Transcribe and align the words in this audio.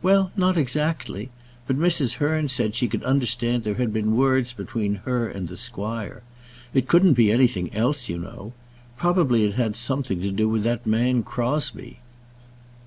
"Well, 0.00 0.32
not 0.38 0.56
exactly. 0.56 1.28
But 1.66 1.78
Mrs. 1.78 2.14
Hearn 2.14 2.48
said 2.48 2.74
she 2.74 2.88
could 2.88 3.04
understand 3.04 3.62
there 3.62 3.74
had 3.74 3.92
been 3.92 4.16
words 4.16 4.54
between 4.54 5.02
her 5.04 5.28
and 5.28 5.48
the 5.48 5.56
squire. 5.58 6.22
It 6.72 6.88
couldn't 6.88 7.12
be 7.12 7.30
anything 7.30 7.70
else, 7.74 8.08
you 8.08 8.16
know. 8.16 8.54
Probably 8.96 9.44
it 9.44 9.52
had 9.56 9.76
something 9.76 10.22
to 10.22 10.30
do 10.30 10.48
with 10.48 10.62
that 10.62 10.86
man 10.86 11.22
Crosbie." 11.22 11.98